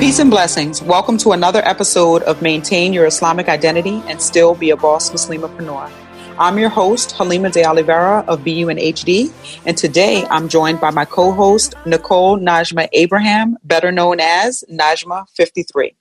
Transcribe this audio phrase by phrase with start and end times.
[0.00, 0.82] Peace and blessings.
[0.82, 5.90] Welcome to another episode of Maintain Your Islamic Identity and Still Be a Boss Muslimapreneur.
[6.38, 11.74] I'm your host, Halima de Oliveira of BU and today I'm joined by my co-host,
[11.84, 15.94] Nicole Najma Abraham, better known as Najma53.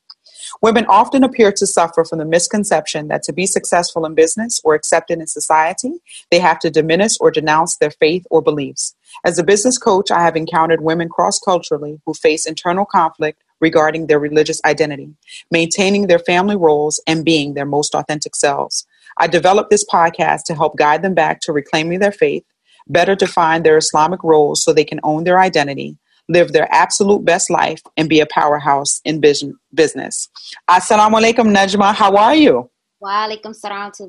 [0.62, 4.76] Women often appear to suffer from the misconception that to be successful in business or
[4.76, 5.96] accepted in society,
[6.32, 8.96] they have to diminish or denounce their faith or beliefs.
[9.26, 14.08] As a business coach, I have encountered women cross culturally who face internal conflict regarding
[14.08, 15.14] their religious identity,
[15.52, 18.86] maintaining their family roles, and being their most authentic selves.
[19.18, 22.44] I developed this podcast to help guide them back to reclaiming their faith,
[22.88, 25.98] better define their Islamic roles so they can own their identity,
[26.30, 30.30] live their absolute best life, and be a powerhouse in business.
[30.70, 31.94] Assalamu alaikum, Najma.
[31.94, 32.70] How are you?
[33.02, 34.08] Wa alaikum salam to.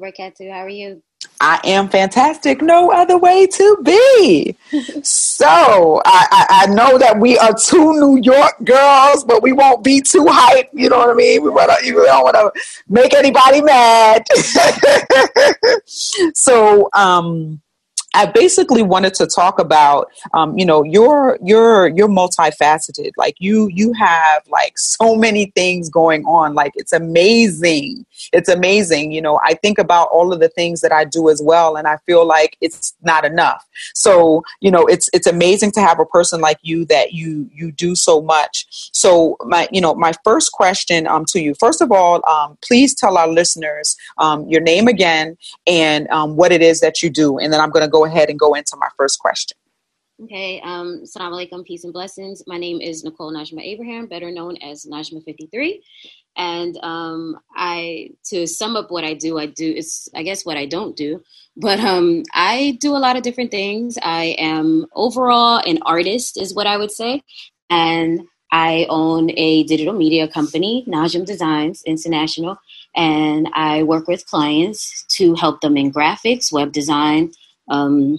[0.50, 1.02] How are you?
[1.40, 2.60] I am fantastic.
[2.60, 4.56] No other way to be.
[5.02, 9.82] so I, I, I, know that we are two New York girls, but we won't
[9.82, 10.68] be too hype.
[10.74, 11.42] You know what I mean?
[11.42, 12.52] We, wanna, we don't want to
[12.88, 14.24] make anybody mad.
[15.86, 17.62] so, um,
[18.14, 23.12] I basically wanted to talk about, um, you know, you're you're you're multifaceted.
[23.16, 26.54] Like you you have like so many things going on.
[26.54, 28.04] Like it's amazing.
[28.32, 29.12] It's amazing.
[29.12, 31.86] You know, I think about all of the things that I do as well, and
[31.86, 33.64] I feel like it's not enough.
[33.94, 37.70] So you know, it's it's amazing to have a person like you that you you
[37.70, 38.66] do so much.
[38.92, 41.54] So my you know my first question um to you.
[41.54, 45.36] First of all, um, please tell our listeners um, your name again
[45.66, 48.30] and um, what it is that you do, and then I'm going to go ahead
[48.30, 49.56] and go into my first question.
[50.24, 52.42] Okay, um, salam alaikum, peace and blessings.
[52.46, 55.80] My name is Nicole Najma Abraham, better known as Najma53.
[56.36, 60.58] And um, I, to sum up what I do, I do, it's, I guess, what
[60.58, 61.22] I don't do,
[61.56, 63.98] but um, I do a lot of different things.
[64.02, 67.22] I am overall an artist, is what I would say.
[67.70, 68.20] And
[68.52, 72.58] I own a digital media company, Najm Designs International,
[72.94, 77.32] and I work with clients to help them in graphics, web design,
[77.70, 78.18] um,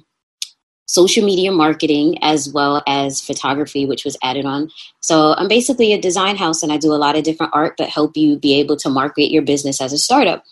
[0.92, 4.70] social media marketing as well as photography, which was added on.
[5.00, 7.90] So I'm basically a design house and I do a lot of different art that
[7.90, 10.44] help you be able to market your business as a startup.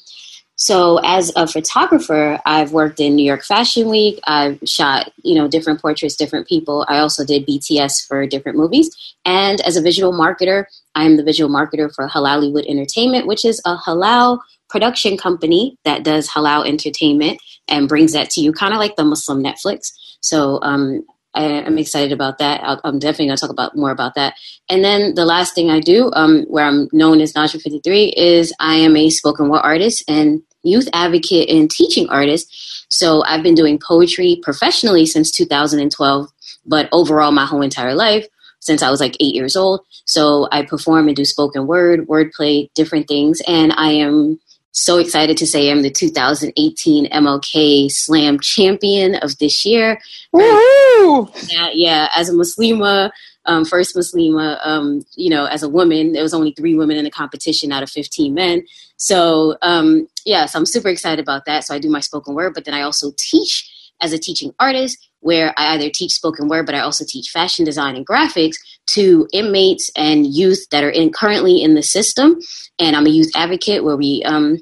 [0.55, 4.19] So as a photographer, I've worked in New York Fashion Week.
[4.27, 6.85] I've shot, you know, different portraits, different people.
[6.89, 8.89] I also did BTS for different movies.
[9.23, 13.77] And as a visual marketer, I'm the visual marketer for Halalywood Entertainment, which is a
[13.77, 14.39] halal
[14.69, 19.03] production company that does halal entertainment and brings that to you, kind of like the
[19.03, 19.91] Muslim Netflix.
[20.21, 22.61] So um, I, am excited about that.
[22.63, 24.35] i am definitely going to talk about more about that.
[24.69, 28.53] And then the last thing I do, um, where I'm known as Najma 53, is
[28.59, 32.85] I am a spoken word artist and youth advocate and teaching artist.
[32.89, 36.27] So I've been doing poetry professionally since 2012,
[36.65, 38.25] but overall my whole entire life
[38.59, 39.81] since I was like eight years old.
[40.05, 44.39] So I perform and do spoken word, wordplay, different things, and I am
[44.71, 49.99] so excited to say I'm the 2018 MLK Slam champion of this year.
[50.31, 51.29] Woo!
[51.47, 52.09] Yeah, yeah.
[52.15, 53.09] As a Muslima,
[53.45, 57.03] um, first Muslima, um, you know, as a woman, there was only three women in
[57.03, 58.63] the competition out of 15 men.
[58.97, 61.63] So, um, yeah, so I'm super excited about that.
[61.63, 63.69] So I do my spoken word, but then I also teach
[64.01, 67.65] as a teaching artist where I either teach spoken word, but I also teach fashion
[67.65, 68.55] design and graphics
[68.87, 72.39] to inmates and youth that are in currently in the system.
[72.79, 74.59] And I'm a youth advocate where we um,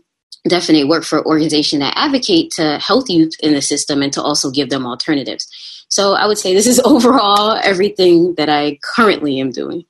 [0.48, 4.52] definitely work for organizations that advocate to health youth in the system and to also
[4.52, 5.48] give them alternatives.
[5.90, 9.86] So I would say this is overall everything that I currently am doing.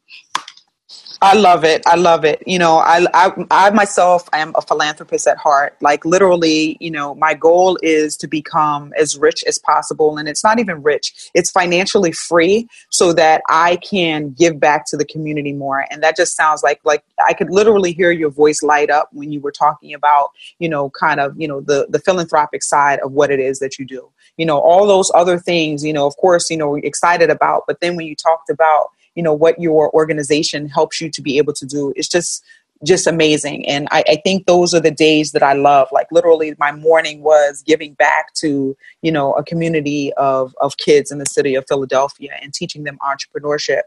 [1.19, 1.81] I love it.
[1.87, 2.43] I love it.
[2.45, 5.75] You know, I, I, I myself am a philanthropist at heart.
[5.81, 10.17] Like literally, you know, my goal is to become as rich as possible.
[10.17, 11.31] And it's not even rich.
[11.33, 15.85] It's financially free so that I can give back to the community more.
[15.89, 19.31] And that just sounds like, like I could literally hear your voice light up when
[19.31, 20.29] you were talking about,
[20.59, 23.79] you know, kind of, you know, the, the philanthropic side of what it is that
[23.79, 24.07] you do.
[24.37, 27.79] You know, all those other things, you know, of course, you know, excited about, but
[27.79, 31.53] then when you talked about, you know what your organization helps you to be able
[31.53, 32.45] to do it's just
[32.83, 33.67] just amazing.
[33.67, 35.87] And I, I, think those are the days that i love.
[35.91, 41.11] Like literally my morning was giving back to you know a community of of kids
[41.11, 43.81] in the city of philadelphia and teaching them entrepreneurship.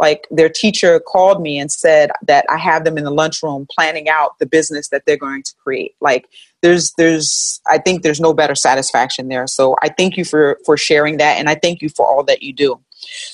[0.00, 4.08] Like their teacher called me and said that i have them in the lunchroom planning
[4.08, 5.94] out the business that they're going to create.
[6.00, 6.28] Like
[6.62, 9.46] there's there's i think there's no better satisfaction there.
[9.46, 12.42] So i thank you for for sharing that and i thank you for all that
[12.42, 12.80] you do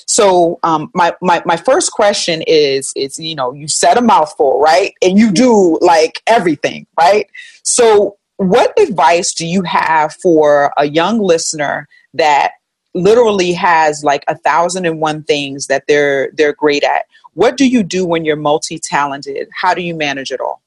[0.07, 4.61] so um, my, my my first question is is you know you said a mouthful
[4.61, 7.29] right and you do like everything right.
[7.63, 12.53] So what advice do you have for a young listener that
[12.95, 17.07] literally has like a thousand and one things that they're they're great at.
[17.35, 19.49] What do you do when you're multi-talented?
[19.55, 20.63] How do you manage it all?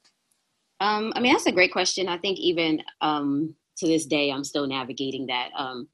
[0.79, 2.07] Um, I mean, that's a great question.
[2.07, 5.49] I think even um, to this day, I'm still navigating that.
[5.57, 5.87] Um,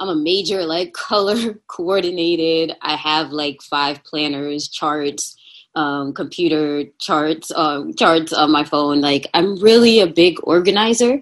[0.00, 2.76] I'm a major like color coordinated.
[2.82, 5.36] I have like five planners, charts,
[5.74, 9.00] um, computer charts, um, charts on my phone.
[9.00, 11.20] Like I'm really a big organizer,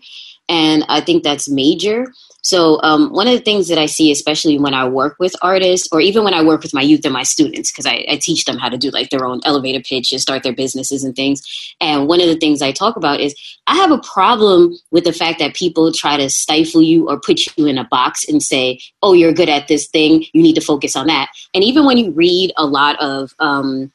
[0.49, 2.07] and I think that's major.
[2.45, 5.89] So um, one of the things that I see, especially when I work with artists,
[5.91, 8.45] or even when I work with my youth and my students, because I, I, teach
[8.45, 11.43] them how to do like their own elevator pitch and start their businesses and things.
[11.81, 13.35] And one of the things I talk about is
[13.67, 17.41] I have a problem with the fact that people try to stifle you or put
[17.57, 20.27] you in a box and say, "Oh, you're good at this thing.
[20.35, 23.91] You need to focus on that." And even when you read a lot of, um,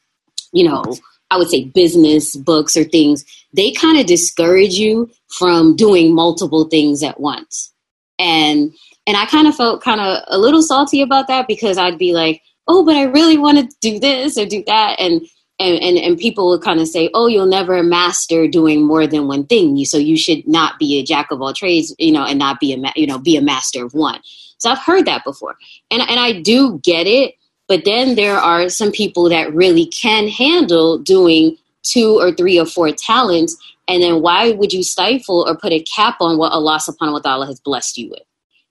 [0.53, 0.83] you know,
[1.29, 6.63] I would say business books or things, they kind of discourage you from doing multiple
[6.63, 7.71] things at once
[8.19, 8.73] and
[9.07, 12.13] and I kind of felt kind of a little salty about that because I'd be
[12.13, 15.21] like, oh, but I really want to do this or do that, and
[15.59, 19.27] and and, and people would kind of say, oh, you'll never master doing more than
[19.27, 22.37] one thing, so you should not be a jack of all trades, you know, and
[22.37, 24.19] not be a you know be a master of one.
[24.57, 25.55] So I've heard that before,
[25.89, 27.35] and and I do get it,
[27.67, 32.65] but then there are some people that really can handle doing two or three or
[32.65, 33.55] four talents
[33.89, 37.19] and then why would you stifle or put a cap on what Allah subhanahu wa
[37.19, 38.23] ta'ala has blessed you with?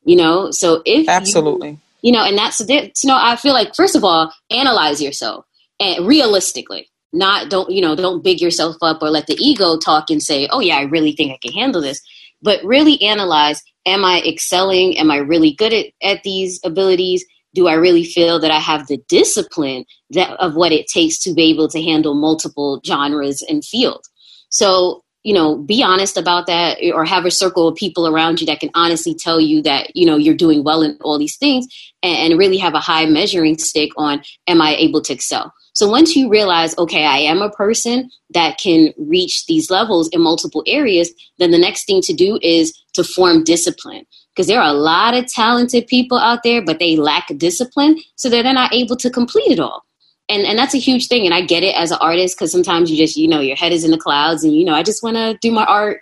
[0.04, 1.70] You know, so if Absolutely.
[1.70, 5.44] You, you know, and that's you know, I feel like first of all, analyze yourself
[5.80, 6.88] and realistically.
[7.12, 10.46] Not don't, you know, don't big yourself up or let the ego talk and say,
[10.52, 12.00] Oh yeah, I really think I can handle this.
[12.40, 14.96] But really analyze, am I excelling?
[14.98, 17.24] Am I really good at, at these abilities?
[17.54, 21.34] do I really feel that I have the discipline that, of what it takes to
[21.34, 24.08] be able to handle multiple genres and fields?
[24.50, 28.40] So you know be honest about that eh, or have a circle of people around
[28.40, 31.36] you that can honestly tell you that you know you're doing well in all these
[31.36, 31.66] things
[32.02, 35.52] and, and, really have a high measuring stick on am i able to excel?
[35.74, 40.22] So once you realize okay i am a person that can reach these levels in
[40.22, 44.04] multiple areas then the next thing to do is to form discipline.
[44.34, 48.30] Because there are a lot of talented people out there but they lack discipline so
[48.30, 49.84] they're not able to complete it all
[50.28, 52.90] and and that's a huge thing and i get it as an artist because sometimes
[52.90, 55.02] you just you know your head is in the clouds and you know i just
[55.02, 56.00] want to do my art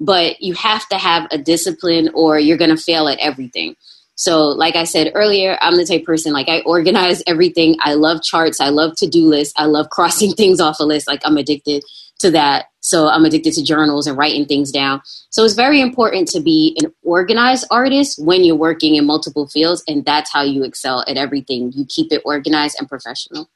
[0.00, 3.74] but you have to have a discipline or you're to fail at everything.
[4.14, 7.76] So like i said earlier i'm the type person like i organize everything.
[7.80, 8.60] I love charts.
[8.60, 9.54] I love to-do lists.
[9.56, 11.84] I love crossing things off a list like i'm addicted
[12.20, 12.66] to that.
[12.80, 15.02] So i'm addicted to journals and writing things down.
[15.30, 19.84] So it's very important to be an organized artist when you're working in multiple fields
[19.86, 21.72] and that's how you excel at everything.
[21.72, 23.48] You keep it organized and professional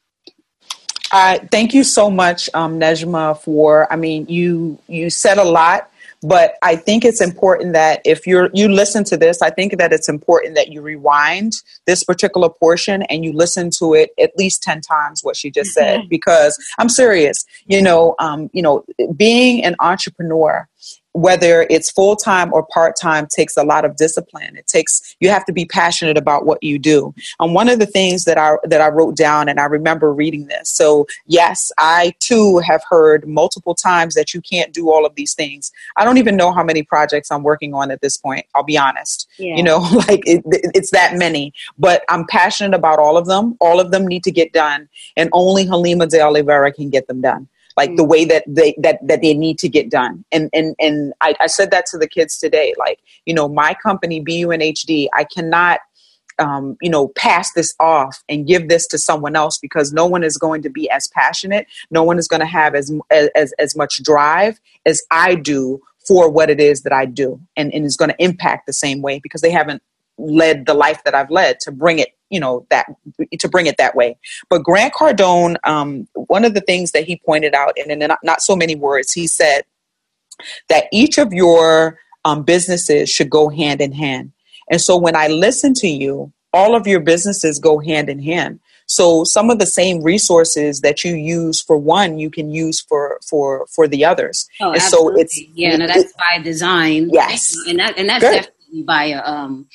[1.13, 5.91] uh, thank you so much, um, Najma, for, I mean, you, you said a lot,
[6.23, 9.93] but I think it's important that if you're, you listen to this, I think that
[9.93, 11.53] it's important that you rewind
[11.85, 15.73] this particular portion and you listen to it at least 10 times what she just
[15.73, 16.09] said, mm-hmm.
[16.09, 18.85] because I'm serious, you know, um, you know,
[19.17, 20.69] being an entrepreneur
[21.15, 24.57] whether it's full time or part time takes a lot of discipline.
[24.57, 27.15] It takes you have to be passionate about what you do.
[27.39, 30.47] And one of the things that I that I wrote down, and I remember reading
[30.47, 30.71] this.
[30.71, 35.35] So yes, I too have heard multiple times that you can't do all of these
[35.35, 35.71] things.
[35.97, 38.47] I don't even know how many projects I'm working on at this point.
[38.55, 39.29] I'll be honest.
[39.39, 39.57] Yeah.
[39.57, 39.79] You know,
[40.09, 41.53] like it, it's that many.
[41.79, 43.57] But I'm passionate about all of them.
[43.61, 47.21] All of them need to get done, and only Halima de Oliveira can get them
[47.21, 50.25] done like the way that they that that they need to get done.
[50.33, 53.75] And and and I, I said that to the kids today like you know my
[53.75, 55.81] company bunhd i cannot
[56.39, 60.25] um, you know, pass this off and give this to someone else because no one
[60.25, 61.67] is going to be as passionate.
[61.91, 66.31] No one is going to have as, as, as much drive as I do for
[66.31, 67.41] what it is that I do.
[67.57, 69.83] And, and is going to impact the same way because they haven't
[70.19, 72.87] led the life that I've led to bring it, you know, that
[73.39, 74.17] to bring it that way.
[74.49, 78.19] But Grant Cardone, um, one of the things that he pointed out, and in not,
[78.25, 79.63] not so many words, he said
[80.71, 84.33] that each of your um, businesses should go hand in hand.
[84.71, 88.61] And so when I listen to you, all of your businesses go hand in hand.
[88.87, 93.19] So some of the same resources that you use for one, you can use for
[93.27, 94.49] for for the others.
[94.61, 95.15] Oh, and absolutely.
[95.15, 97.11] so it's yeah, no, that's by design.
[97.11, 98.35] Yes, and that and that's Good.
[98.35, 99.67] definitely by um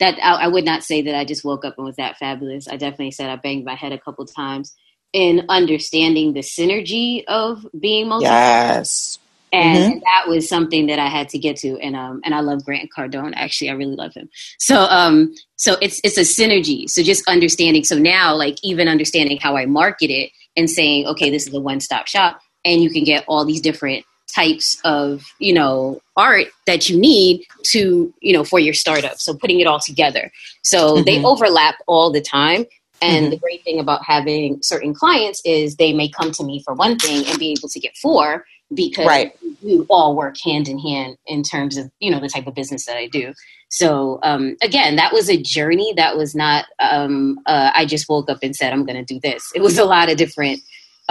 [0.00, 2.66] that I, I, would not say that I just woke up and was that fabulous.
[2.66, 4.74] I definitely said I banged my head a couple times
[5.12, 8.24] in understanding the synergy of being multi.
[8.24, 9.18] Yes.
[9.52, 9.98] And mm-hmm.
[10.00, 12.88] that was something that I had to get to, and um, and I love Grant
[12.96, 13.32] Cardone.
[13.34, 14.28] Actually, I really love him.
[14.60, 16.88] So um, so it's it's a synergy.
[16.88, 17.82] So just understanding.
[17.82, 21.60] So now, like even understanding how I market it and saying, okay, this is a
[21.60, 26.46] one stop shop, and you can get all these different types of you know art
[26.66, 30.30] that you need to you know for your startup so putting it all together
[30.62, 31.04] so mm-hmm.
[31.04, 32.64] they overlap all the time
[33.02, 33.30] and mm-hmm.
[33.30, 36.98] the great thing about having certain clients is they may come to me for one
[36.98, 38.44] thing and be able to get four
[38.74, 39.36] because right.
[39.62, 42.86] we all work hand in hand in terms of you know the type of business
[42.86, 43.34] that I do.
[43.68, 45.92] So um, again, that was a journey.
[45.96, 49.20] That was not um, uh, I just woke up and said I'm going to do
[49.20, 49.50] this.
[49.54, 50.60] It was a lot of different,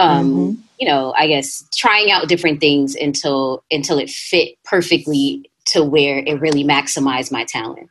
[0.00, 0.62] um, mm-hmm.
[0.78, 6.18] you know, I guess trying out different things until until it fit perfectly to where
[6.18, 7.90] it really maximized my talent.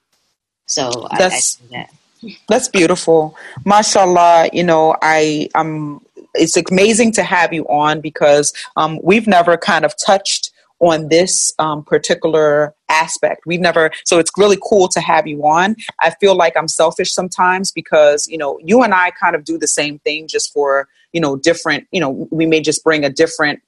[0.66, 1.88] So that's I, I
[2.22, 2.32] that.
[2.48, 4.50] that's beautiful, mashallah.
[4.54, 6.02] You know, I I'm
[6.36, 11.54] it's amazing to have you on because um, we've never kind of touched on this
[11.60, 13.42] um, particular aspect.
[13.46, 15.76] We've never, so it's really cool to have you on.
[16.00, 19.58] I feel like I'm selfish sometimes because, you know, you and I kind of do
[19.58, 23.10] the same thing just for, you know, different, you know, we may just bring a
[23.10, 23.62] different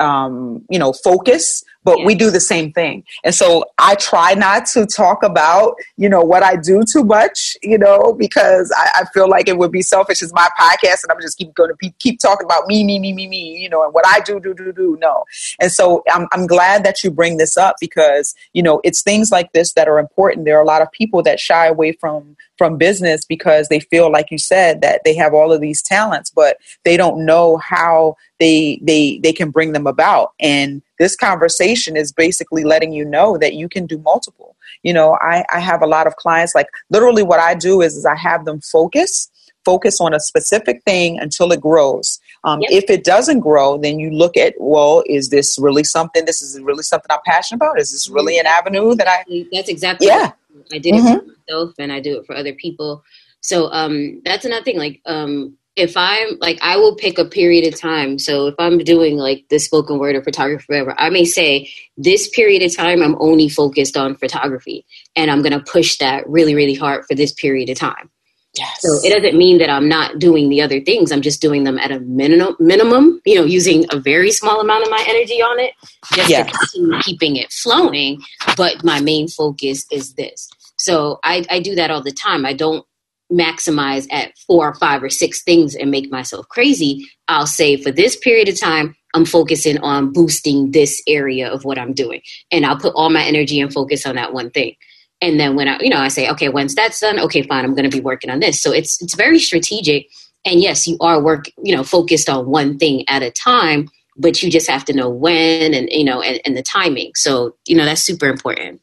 [0.00, 2.04] um, you know, focus, but yeah.
[2.04, 3.04] we do the same thing.
[3.22, 7.56] And so I try not to talk about, you know, what I do too much,
[7.62, 10.20] you know, because I, I feel like it would be selfish.
[10.20, 12.98] It's my podcast and I'm just keep going to be, keep talking about me, me,
[12.98, 14.98] me, me, me, you know, and what I do, do, do, do.
[15.00, 15.24] No.
[15.60, 19.30] And so I'm, I'm glad that you bring this up because, you know, it's things
[19.30, 20.44] like this that are important.
[20.44, 24.10] There are a lot of people that shy away from from business because they feel
[24.10, 28.16] like you said that they have all of these talents but they don't know how
[28.40, 33.36] they they they can bring them about and this conversation is basically letting you know
[33.38, 36.68] that you can do multiple you know i i have a lot of clients like
[36.90, 39.30] literally what i do is, is i have them focus
[39.64, 42.70] focus on a specific thing until it grows um, yep.
[42.70, 46.24] If it doesn't grow, then you look at, well, is this really something?
[46.24, 47.80] This is really something I'm passionate about.
[47.80, 49.24] Is this really an avenue that I?
[49.52, 50.06] That's exactly.
[50.06, 50.30] Yeah.
[50.72, 51.06] I did mm-hmm.
[51.06, 53.02] it for myself, and I do it for other people.
[53.40, 54.78] So um, that's another thing.
[54.78, 58.18] Like um, if I'm like, I will pick a period of time.
[58.18, 62.28] So if I'm doing like the spoken word or photography, whatever, I may say this
[62.30, 66.54] period of time I'm only focused on photography, and I'm going to push that really,
[66.54, 68.10] really hard for this period of time.
[68.56, 68.80] Yes.
[68.80, 71.12] So it doesn't mean that I'm not doing the other things.
[71.12, 73.20] I'm just doing them at a minimum, minimum.
[73.26, 75.74] You know, using a very small amount of my energy on it,
[76.14, 76.44] just yeah.
[76.44, 78.22] to continue keeping it flowing.
[78.56, 80.48] But my main focus is this.
[80.78, 82.46] So I, I do that all the time.
[82.46, 82.86] I don't
[83.32, 87.08] maximize at four or five or six things and make myself crazy.
[87.28, 91.78] I'll say for this period of time, I'm focusing on boosting this area of what
[91.78, 92.20] I'm doing,
[92.52, 94.76] and I'll put all my energy and focus on that one thing
[95.20, 97.74] and then when I, you know, I say, okay, once that's done, okay, fine, I'm
[97.74, 98.60] going to be working on this.
[98.60, 100.08] So it's it's very strategic,
[100.44, 104.42] and yes, you are work, you know, focused on one thing at a time, but
[104.42, 107.12] you just have to know when and you know and, and the timing.
[107.14, 108.80] So you know that's super important.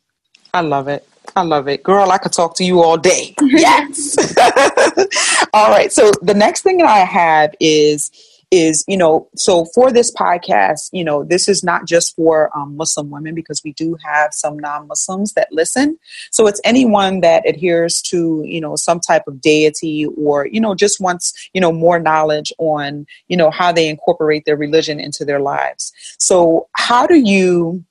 [0.54, 1.08] I love it.
[1.36, 1.84] I love it.
[1.84, 3.36] Girl, I could talk to you all day.
[3.44, 4.18] Yes.
[5.54, 5.92] all right.
[5.92, 8.12] So the next thing that I have is
[8.54, 12.78] is you know so for this podcast you know this is not just for um,
[12.78, 15.98] muslim women because we do have some non-muslims that listen
[16.32, 20.76] so it's anyone that adheres to you know some type of deity or you know
[20.76, 25.26] just wants you know more knowledge on you know how they incorporate their religion into
[25.26, 27.84] their lives so how do you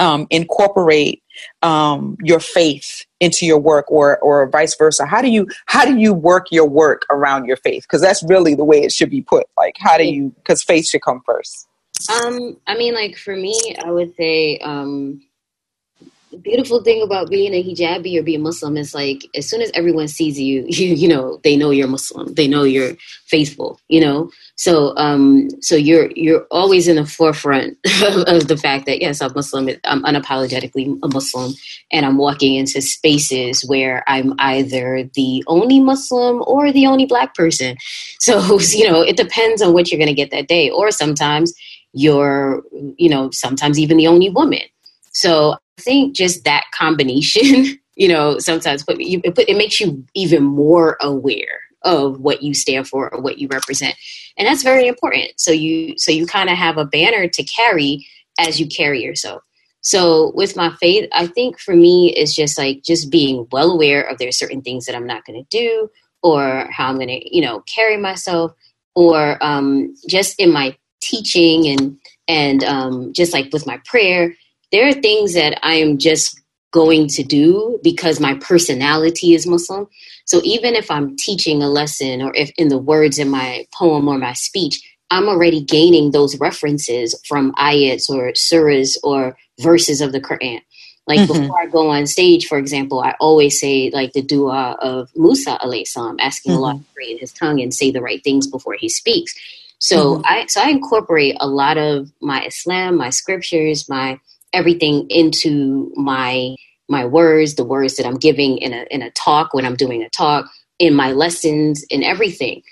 [0.00, 1.22] um, incorporate
[1.62, 5.06] um, your faith into your work or or vice versa?
[5.06, 7.82] How do you how do you work your work around your faith?
[7.82, 9.46] Because that's really the way it should be put.
[9.56, 11.66] Like how do you because faith should come first.
[12.22, 15.20] Um i mean like for me i would say um
[16.42, 20.08] beautiful thing about being a hijabi or being Muslim is like as soon as everyone
[20.08, 22.92] sees you, you you know they know you're Muslim, they know you're
[23.26, 24.30] faithful, you know.
[24.56, 27.76] So um so you're you're always in the forefront
[28.26, 29.68] of, the fact that yes, I'm Muslim.
[29.84, 31.52] I'm unapologetically a Muslim,
[31.92, 37.34] and I'm walking into spaces where I'm either the only Muslim or the only Black
[37.34, 37.76] person.
[38.20, 41.54] So you know it depends on what you're going to get that day, or sometimes
[41.92, 42.62] you're
[42.96, 44.60] you know sometimes even the only woman.
[45.18, 49.80] So I think just that combination, you know, sometimes put, you, it, put, it makes
[49.80, 53.96] you even more aware of what you stand for or what you represent,
[54.36, 55.32] and that's very important.
[55.36, 58.06] So you so you kind of have a banner to carry
[58.38, 59.42] as you carry yourself.
[59.80, 64.02] So with my faith, I think for me it's just like just being well aware
[64.02, 65.88] of there are certain things that I'm not going to do
[66.22, 68.52] or how I'm going to you know carry myself
[68.94, 74.34] or um, just in my teaching and and um, just like with my prayer
[74.72, 79.86] there are things that I am just going to do because my personality is Muslim.
[80.26, 84.06] So even if I'm teaching a lesson or if in the words in my poem
[84.08, 90.12] or my speech, I'm already gaining those references from ayats or surahs or verses of
[90.12, 90.60] the Quran.
[91.06, 91.40] Like mm-hmm.
[91.40, 95.58] before I go on stage, for example, I always say like the dua of Musa
[95.62, 96.62] alayhi salam, asking mm-hmm.
[96.62, 99.34] Allah to create his tongue and say the right things before he speaks.
[99.78, 100.22] So mm-hmm.
[100.26, 104.20] I so I incorporate a lot of my Islam, my scriptures, my
[104.52, 106.54] everything into my
[106.88, 110.02] my words, the words that I'm giving in a in a talk when I'm doing
[110.02, 110.46] a talk,
[110.78, 112.62] in my lessons, in everything.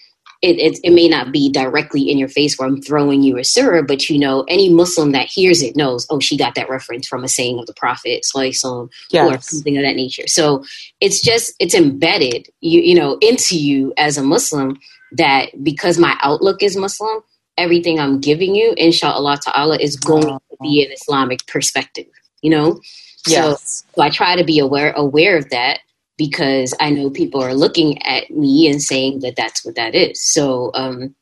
[0.42, 3.42] It, it, it, may not be directly in your face where I'm throwing you a
[3.42, 7.08] surah, but you know, any Muslim that hears it knows, oh, she got that reference
[7.08, 8.34] from a saying of the Prophet, yes.
[8.34, 10.26] or something of that nature.
[10.26, 10.62] So
[11.00, 14.78] it's just, it's embedded, you, you know, into you as a Muslim
[15.12, 17.22] that because my outlook is Muslim,
[17.56, 22.06] everything I'm giving you, inshallah ta'ala, is going be an Islamic perspective,
[22.42, 22.80] you know?
[23.26, 23.82] Yes.
[23.84, 25.80] So, so I try to be aware aware of that
[26.16, 30.22] because I know people are looking at me and saying that that's what that is.
[30.22, 31.14] So, um,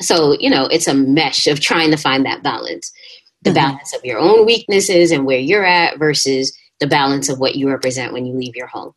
[0.00, 2.92] so you know, it's a mesh of trying to find that balance,
[3.42, 3.54] the mm-hmm.
[3.54, 7.68] balance of your own weaknesses and where you're at versus the balance of what you
[7.68, 8.92] represent when you leave your home.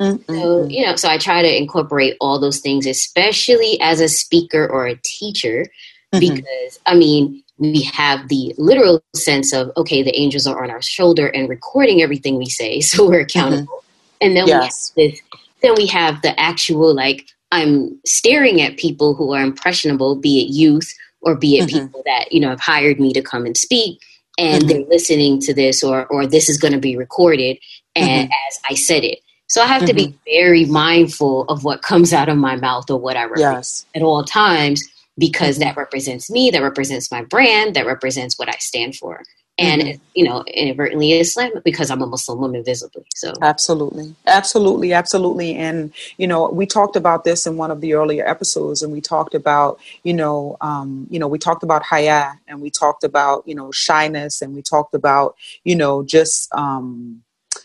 [0.00, 0.34] Mm-hmm.
[0.34, 4.66] So, you know, so I try to incorporate all those things, especially as a speaker
[4.66, 5.66] or a teacher,
[6.14, 6.20] mm-hmm.
[6.20, 10.82] because I mean, we have the literal sense of, okay, the angels are on our
[10.82, 13.66] shoulder and recording everything we say, so we're accountable.
[13.66, 14.26] Mm-hmm.
[14.26, 14.92] And then yes.
[14.96, 15.22] we have this,
[15.62, 20.52] then we have the actual like I'm staring at people who are impressionable, be it
[20.52, 21.86] youth or be it mm-hmm.
[21.86, 24.00] people that you know have hired me to come and speak,
[24.38, 24.68] and mm-hmm.
[24.68, 27.58] they're listening to this or or this is going to be recorded,
[27.94, 28.48] and mm-hmm.
[28.48, 29.20] as I said it.
[29.46, 30.16] So I have to be mm-hmm.
[30.26, 33.86] very mindful of what comes out of my mouth or what I repeat yes.
[33.94, 34.82] at all times
[35.18, 35.68] because mm-hmm.
[35.68, 39.22] that represents me, that represents my brand, that represents what I stand for
[39.58, 40.02] and mm-hmm.
[40.14, 43.04] you know inadvertently Islam because I'm a Muslim woman visibly.
[43.14, 45.54] So absolutely, absolutely, absolutely.
[45.54, 49.00] And you know, we talked about this in one of the earlier episodes, and we
[49.00, 53.46] talked about you know, um, you know, we talked about haya, and we talked about
[53.46, 57.22] you know shyness, and we talked about you know just um,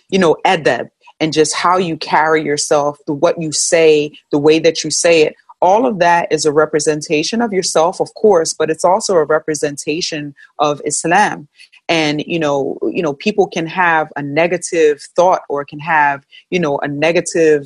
[0.09, 0.89] you know adab
[1.19, 5.23] and just how you carry yourself, the what you say, the way that you say
[5.23, 9.25] it all of that is a representation of yourself of course but it's also a
[9.25, 11.47] representation of islam.
[11.87, 16.59] And you know you know people can have a negative thought or can have you
[16.59, 17.65] know a negative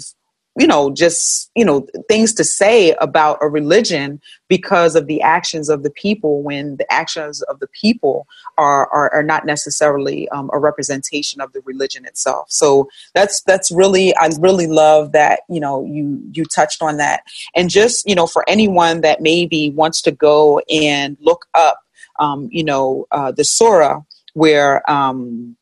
[0.57, 5.69] you know just you know things to say about a religion because of the actions
[5.69, 10.49] of the people when the actions of the people are are, are not necessarily um,
[10.53, 12.51] a representation of the religion itself.
[12.51, 17.23] So that's that's really i really love that you know you you touched on that.
[17.55, 21.79] And just you know for anyone that maybe wants to go and look up
[22.19, 24.01] um, you know uh, the surah
[24.33, 25.55] where um,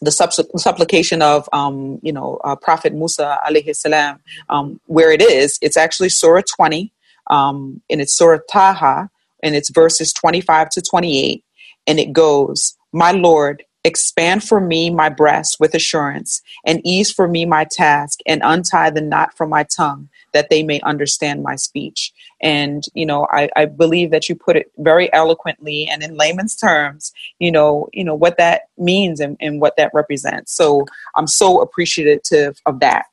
[0.00, 0.10] the
[0.56, 5.76] supplication of um, you know uh, Prophet Musa alayhi salam, um, where it is, it's
[5.76, 6.92] actually Surah 20,
[7.28, 9.10] um, and it's Surah Taha,
[9.42, 11.44] and it's verses 25 to 28,
[11.86, 17.28] and it goes, "My Lord, expand for me my breast with assurance, and ease for
[17.28, 21.56] me my task, and untie the knot from my tongue, that they may understand my
[21.56, 26.16] speech." And, you know, I, I believe that you put it very eloquently and in
[26.16, 30.54] layman's terms, you know, you know, what that means and, and what that represents.
[30.54, 33.06] So I'm so appreciative of that.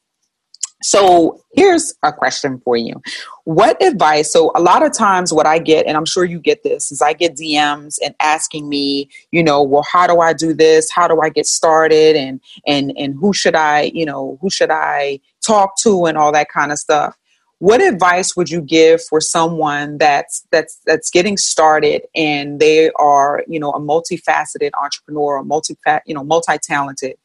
[0.84, 3.02] So here's a question for you.
[3.46, 4.34] What advice?
[4.34, 7.02] So a lot of times what I get, and I'm sure you get this, is
[7.02, 10.92] I get DMs and asking me, you know, well, how do I do this?
[10.92, 12.18] How do I get started?
[12.18, 16.32] And and and who should I, you know, who should I talk to and all
[16.32, 17.18] that kind of stuff
[17.64, 23.42] what advice would you give for someone that's that's that's getting started and they are
[23.48, 25.74] you know a multifaceted entrepreneur or multi
[26.06, 27.16] you know multi-talented?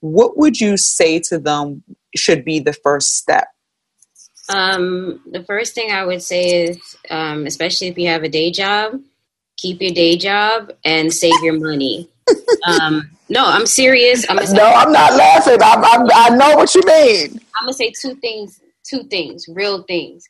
[0.00, 1.82] What would you say to them
[2.14, 3.48] should be the first step?
[4.50, 8.50] Um, the first thing i would say is um, especially if you have a day
[8.50, 9.00] job
[9.56, 12.10] keep your day job and save your money
[12.66, 16.82] um, no i'm serious I'm no i'm not laughing I'm, I'm, i know what you
[16.84, 20.24] mean i'm gonna say two things two things, real things.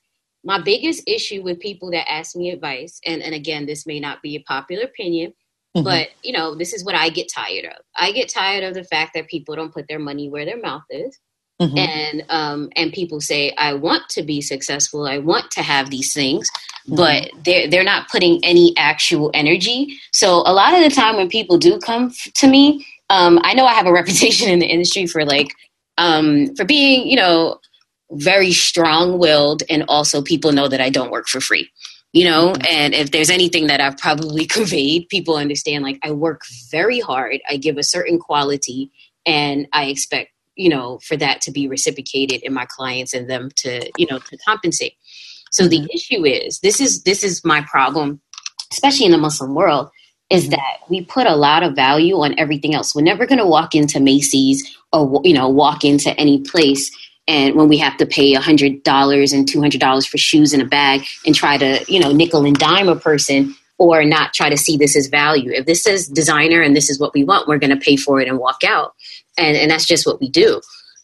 [0.44, 4.22] My biggest issue with people that ask me advice, and, and again, this may not
[4.22, 5.32] be a popular opinion,
[5.76, 5.84] mm-hmm.
[5.84, 7.78] but you know, this is what I get tired of.
[7.96, 10.84] I get tired of the fact that people don't put their money where their mouth
[10.90, 11.18] is.
[11.60, 11.78] Mm-hmm.
[11.78, 16.12] And um, and people say, I want to be successful, I want to have these
[16.12, 16.50] things,
[16.86, 16.96] mm-hmm.
[16.96, 19.98] but they're they're not putting any actual energy.
[20.12, 23.54] So a lot of the time when people do come f- to me, um, I
[23.54, 25.48] know I have a reputation in the industry for like
[25.98, 27.60] um, for being, you know,
[28.12, 31.70] very strong willed and also people know that I don't work for free.
[32.12, 32.66] You know, mm-hmm.
[32.68, 37.40] and if there's anything that I've probably conveyed, people understand like I work very hard,
[37.48, 38.90] I give a certain quality,
[39.26, 43.50] and I expect, you know, for that to be reciprocated in my clients and them
[43.56, 44.94] to, you know, to compensate.
[45.50, 45.84] So mm-hmm.
[45.84, 48.20] the issue is this is this is my problem,
[48.72, 49.90] especially in the Muslim world,
[50.30, 50.52] is mm-hmm.
[50.52, 52.94] that we put a lot of value on everything else.
[52.94, 56.90] We're never going to walk into Macy's or you know walk into any place
[57.28, 61.34] and when we have to pay $100 and $200 for shoes in a bag and
[61.34, 64.96] try to you know nickel and dime a person or not try to see this
[64.96, 67.84] as value if this is designer and this is what we want we're going to
[67.84, 68.94] pay for it and walk out
[69.36, 70.60] and, and that's just what we do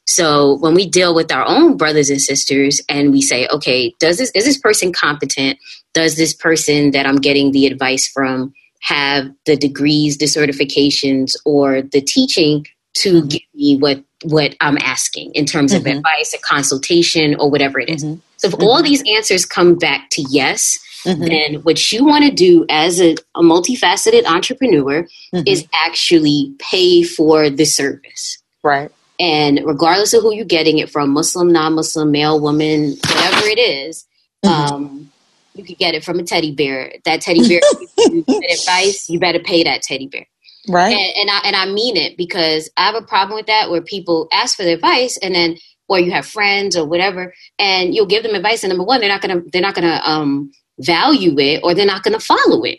[0.06, 4.18] so when we deal with our own brothers and sisters and we say okay does
[4.18, 5.58] this is this person competent
[5.92, 11.82] does this person that i'm getting the advice from have the degrees the certifications or
[11.82, 12.64] the teaching
[12.94, 13.28] to mm-hmm.
[13.28, 15.86] give me what what I'm asking in terms mm-hmm.
[15.86, 18.04] of advice, a consultation, or whatever it is.
[18.04, 18.20] Mm-hmm.
[18.36, 18.84] So if all mm-hmm.
[18.84, 21.24] these answers come back to yes, mm-hmm.
[21.24, 25.42] then what you want to do as a, a multifaceted entrepreneur mm-hmm.
[25.46, 28.38] is actually pay for the service.
[28.62, 28.90] Right.
[29.18, 34.04] And regardless of who you're getting it from, Muslim, non-Muslim, male, woman, whatever it is,
[34.44, 35.10] um,
[35.54, 36.94] you could get it from a teddy bear.
[37.04, 37.60] That teddy bear,
[37.98, 40.26] you advice, you better pay that teddy bear.
[40.68, 40.96] Right.
[40.96, 43.82] And, and I and I mean it because I have a problem with that where
[43.82, 45.56] people ask for the advice and then
[45.88, 49.10] or you have friends or whatever and you'll give them advice and number one they're
[49.10, 50.52] not gonna they're not gonna um
[50.84, 52.78] value it or they're not gonna follow it.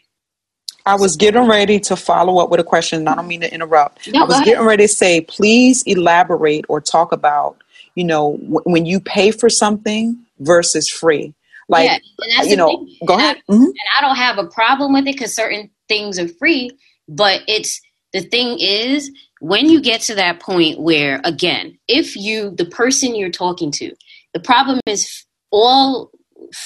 [0.86, 3.08] I was getting ready to follow up with a question.
[3.08, 4.12] I don't mean to interrupt.
[4.12, 7.64] No, I was getting ready to say, please elaborate or talk about,
[7.96, 11.34] you know, w- when you pay for something versus free.
[11.70, 12.98] Like, yeah, you know, thing.
[13.06, 13.38] go and ahead.
[13.38, 13.64] I, mm-hmm.
[13.64, 16.72] And I don't have a problem with it because certain things are free.
[17.08, 17.80] But it's
[18.12, 23.16] the thing is, when you get to that point where, again, if you, the person
[23.16, 23.94] you're talking to,
[24.34, 26.12] the problem is all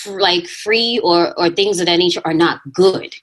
[0.08, 3.16] like free or, or things of that nature are not good.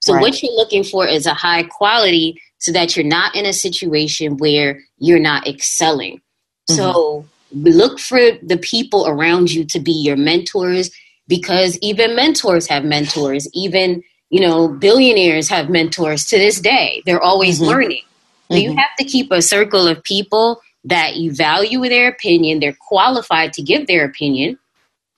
[0.00, 0.20] So right.
[0.20, 4.36] what you're looking for is a high quality so that you're not in a situation
[4.36, 6.16] where you're not excelling.
[6.16, 6.74] Mm-hmm.
[6.76, 10.90] So look for the people around you to be your mentors
[11.26, 13.48] because even mentors have mentors.
[13.54, 17.02] Even you know, billionaires have mentors to this day.
[17.06, 17.68] They're always mm-hmm.
[17.68, 18.02] learning.
[18.50, 18.70] So mm-hmm.
[18.70, 23.52] you have to keep a circle of people that you value their opinion, they're qualified
[23.54, 24.58] to give their opinion,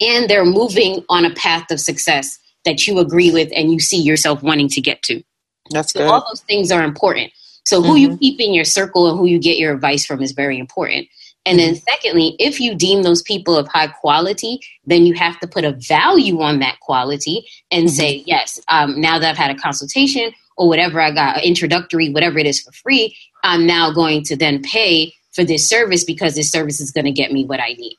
[0.00, 4.00] and they're moving on a path of success that you agree with and you see
[4.00, 5.22] yourself wanting to get to.
[5.70, 6.08] That's so good.
[6.08, 7.32] All those things are important.
[7.64, 8.12] So who mm-hmm.
[8.12, 11.06] you keep in your circle and who you get your advice from is very important.
[11.46, 11.84] And then, mm-hmm.
[11.88, 15.72] secondly, if you deem those people of high quality, then you have to put a
[15.72, 17.94] value on that quality and mm-hmm.
[17.94, 22.38] say, yes, um, now that I've had a consultation or whatever I got, introductory, whatever
[22.38, 26.50] it is for free, I'm now going to then pay for this service because this
[26.50, 27.96] service is going to get me what I need,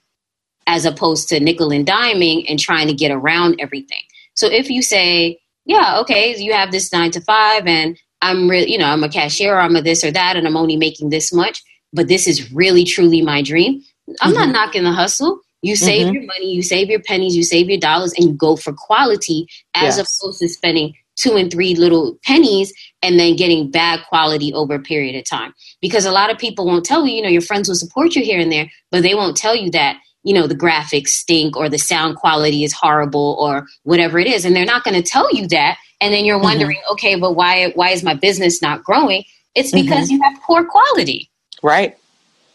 [0.67, 4.01] as opposed to nickel and diming and trying to get around everything.
[4.35, 8.71] So if you say, yeah, okay, you have this nine to five and I'm really,
[8.71, 11.09] you know, I'm a cashier, or I'm a this or that, and I'm only making
[11.09, 13.83] this much but this is really truly my dream.
[14.21, 14.39] I'm mm-hmm.
[14.39, 15.39] not knocking the hustle.
[15.61, 16.15] You save mm-hmm.
[16.15, 19.47] your money, you save your pennies, you save your dollars, and you go for quality
[19.75, 20.19] as yes.
[20.19, 24.79] opposed to spending two and three little pennies and then getting bad quality over a
[24.79, 25.53] period of time.
[25.79, 28.23] Because a lot of people won't tell you, you know, your friends will support you
[28.23, 31.69] here and there, but they won't tell you that, you know, the graphics stink or
[31.69, 34.45] the sound quality is horrible or whatever it is.
[34.45, 35.77] And they're not going to tell you that.
[35.99, 36.45] And then you're mm-hmm.
[36.45, 36.93] wondering, mm-hmm.
[36.93, 39.23] okay, but why why is my business not growing?
[39.55, 40.17] It's because mm-hmm.
[40.17, 41.29] you have poor quality.
[41.61, 41.97] Right.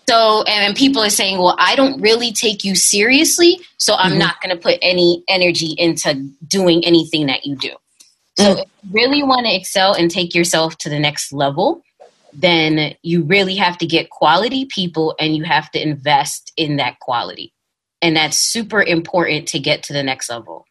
[0.09, 4.21] So, and people are saying, well, I don't really take you seriously, so I'm mm-hmm.
[4.21, 7.71] not going to put any energy into doing anything that you do.
[8.39, 8.61] So, mm-hmm.
[8.61, 11.83] if you really want to excel and take yourself to the next level,
[12.33, 17.01] then you really have to get quality people and you have to invest in that
[17.01, 17.53] quality.
[18.03, 20.67] And that's super important to get to the next level.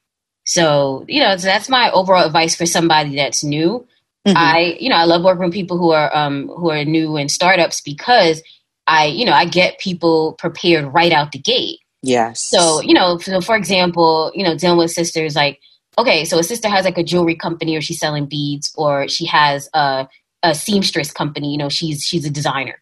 [0.45, 3.87] So, you know, so that's my overall advice for somebody that's new.
[4.27, 4.37] Mm-hmm.
[4.37, 7.29] I, you know, I love working with people who are um, who are new in
[7.29, 8.41] startups because
[8.87, 11.79] I, you know, I get people prepared right out the gate.
[12.01, 12.41] Yes.
[12.41, 15.59] So, you know, so for example, you know, dealing with sisters like,
[15.97, 19.25] okay, so a sister has like a jewelry company or she's selling beads or she
[19.25, 20.07] has a,
[20.43, 22.79] a seamstress company, you know, she's she's a designer.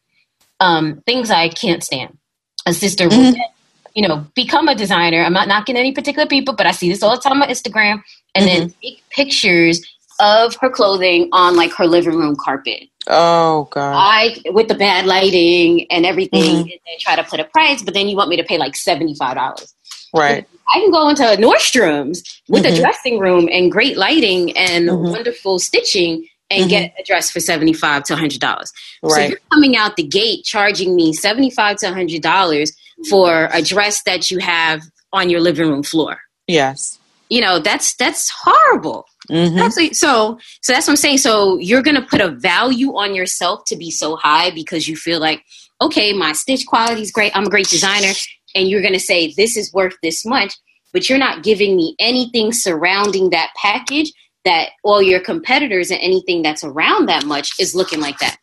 [0.60, 2.18] Um, things I can't stand.
[2.66, 3.22] A sister mm-hmm.
[3.22, 3.54] will get,
[3.96, 5.24] you know, become a designer.
[5.24, 8.02] I'm not knocking any particular people, but I see this all the time on Instagram
[8.36, 8.60] and mm-hmm.
[8.60, 9.86] then take pictures
[10.20, 12.90] of her clothing on like her living room carpet.
[13.08, 13.94] Oh god!
[13.96, 16.62] I with the bad lighting and everything, mm-hmm.
[16.62, 18.76] and then try to put a price, but then you want me to pay like
[18.76, 19.74] seventy five dollars.
[20.14, 20.48] Right.
[20.74, 22.76] I can go into Nordstrom's with mm-hmm.
[22.76, 25.12] a dressing room and great lighting and mm-hmm.
[25.12, 26.70] wonderful stitching and mm-hmm.
[26.70, 28.72] get a dress for seventy five to hundred dollars.
[29.02, 29.12] Right.
[29.12, 32.72] So you're coming out the gate charging me seventy five to hundred dollars
[33.10, 36.20] for a dress that you have on your living room floor.
[36.48, 37.00] Yes.
[37.30, 39.06] You know that's that's horrible.
[39.30, 39.92] Mm-hmm.
[39.94, 41.20] So, so that's what I'm saying.
[41.20, 44.96] So you're going to put a value on yourself to be so high because you
[44.96, 45.44] feel like,
[45.82, 47.36] okay, my stitch quality is great.
[47.36, 48.12] I'm a great designer.
[48.56, 50.54] And you're going to say, this is worth this much,
[50.92, 54.12] but you're not giving me anything surrounding that package
[54.46, 58.38] that all your competitors and anything that's around that much is looking like that.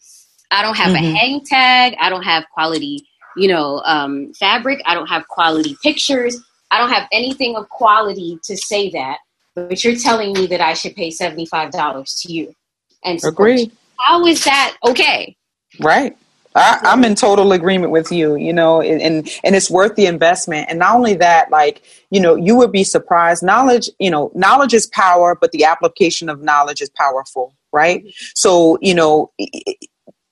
[0.51, 1.15] I don't have mm-hmm.
[1.15, 1.95] a hang tag.
[2.01, 4.81] I don't have quality you know, um, fabric.
[4.87, 6.41] I don't have quality pictures.
[6.71, 9.19] I don't have anything of quality to say that.
[9.55, 12.55] But you're telling me that I should pay seventy five dollars to you.
[13.05, 13.71] And agree.
[13.99, 15.37] How is that okay?
[15.81, 16.17] Right.
[16.55, 19.01] I, am in total agreement with you, you know, and,
[19.45, 20.67] and it's worth the investment.
[20.69, 23.43] And not only that, like, you know, you would be surprised.
[23.43, 28.05] Knowledge, you know, knowledge is power, but the application of knowledge is powerful, right?
[28.35, 29.31] So, you know,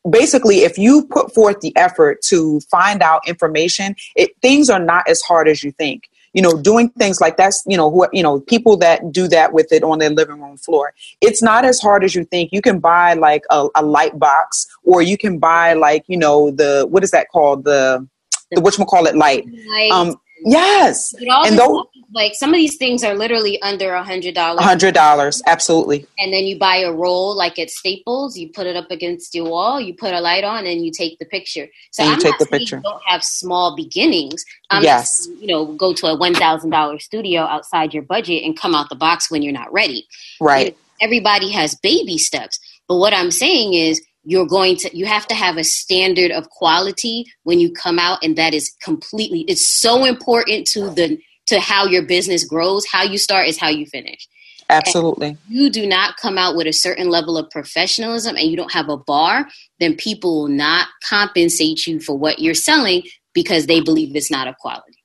[0.08, 5.08] basically, if you put forth the effort to find out information, it, things are not
[5.08, 6.08] as hard as you think.
[6.34, 9.54] You know doing things like that's you know who you know people that do that
[9.54, 10.92] with it on their living room floor.
[11.22, 12.52] It's not as hard as you think.
[12.52, 16.50] You can buy like a, a light box or you can buy like you know
[16.50, 17.64] the what is that called?
[17.64, 18.06] The
[18.50, 19.46] the which call it light.
[19.90, 20.16] Um
[20.50, 24.64] yes and those like some of these things are literally under a hundred dollars.
[24.64, 26.06] hundred dollars, absolutely.
[26.18, 28.36] And then you buy a roll like at Staples.
[28.36, 29.80] You put it up against your wall.
[29.80, 31.68] You put a light on, and you take the picture.
[31.90, 32.80] So and I'm take the picture.
[32.82, 34.44] don't have small beginnings.
[34.70, 35.26] I'm yes.
[35.26, 38.74] Just, you know, go to a one thousand dollar studio outside your budget and come
[38.74, 40.06] out the box when you're not ready.
[40.40, 40.76] Right.
[41.00, 42.58] everybody has baby steps,
[42.88, 46.50] but what I'm saying is you're going to you have to have a standard of
[46.50, 51.60] quality when you come out and that is completely it's so important to the to
[51.60, 52.86] how your business grows.
[52.86, 54.28] How you start is how you finish.
[54.70, 55.28] Absolutely.
[55.28, 58.72] And you do not come out with a certain level of professionalism and you don't
[58.72, 59.48] have a bar,
[59.80, 64.46] then people will not compensate you for what you're selling because they believe it's not
[64.46, 64.97] of quality.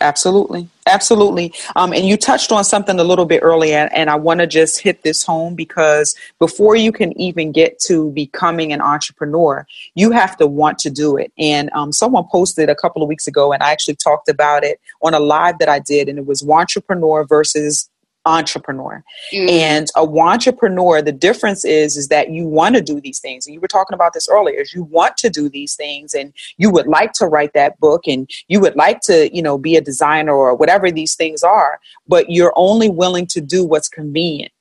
[0.00, 0.68] Absolutely.
[0.86, 1.52] Absolutely.
[1.74, 4.80] Um, and you touched on something a little bit earlier, and I want to just
[4.80, 10.36] hit this home because before you can even get to becoming an entrepreneur, you have
[10.36, 11.32] to want to do it.
[11.38, 14.80] And um, someone posted a couple of weeks ago, and I actually talked about it
[15.02, 17.90] on a live that I did, and it was entrepreneur versus
[18.26, 19.02] wantrepreneur.
[19.32, 19.50] Mm.
[19.50, 23.46] and a wantrepreneur the difference is is that you want to do these things.
[23.46, 26.32] And you were talking about this earlier is you want to do these things and
[26.58, 29.76] you would like to write that book and you would like to you know be
[29.76, 34.52] a designer or whatever these things are but you're only willing to do what's convenient.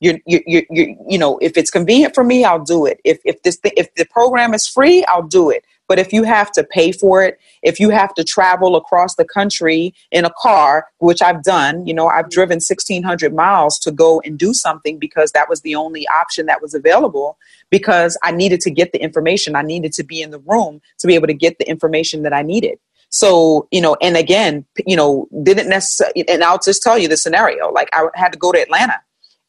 [0.00, 3.00] You you you you you know if it's convenient for me i'll do it.
[3.04, 6.22] If if this th- if the program is free i'll do it but if you
[6.22, 10.30] have to pay for it, if you have to travel across the country in a
[10.38, 14.98] car, which I've done, you know, I've driven 1600 miles to go and do something
[14.98, 17.38] because that was the only option that was available
[17.70, 19.56] because I needed to get the information.
[19.56, 22.32] I needed to be in the room to be able to get the information that
[22.32, 22.78] I needed.
[23.10, 27.16] So, you know, and again, you know, didn't necessarily, and I'll just tell you the
[27.16, 27.70] scenario.
[27.70, 29.00] Like I had to go to Atlanta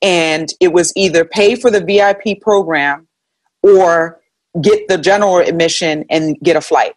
[0.01, 3.07] and it was either pay for the VIP program
[3.61, 4.18] or
[4.61, 6.93] get the general admission and get a flight.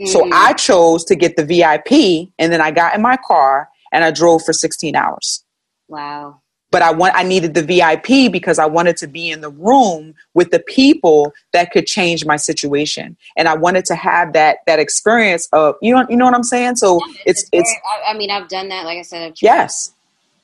[0.00, 0.10] Mm-hmm.
[0.10, 4.04] So I chose to get the VIP and then I got in my car and
[4.04, 5.44] I drove for 16 hours.
[5.88, 6.40] Wow.
[6.72, 10.14] But I want I needed the VIP because I wanted to be in the room
[10.34, 13.16] with the people that could change my situation.
[13.36, 16.42] And I wanted to have that that experience of you know you know what I'm
[16.42, 16.74] saying?
[16.76, 19.34] So yeah, it's it's, it's I, I, mean I've done that like I said I've
[19.40, 19.94] yes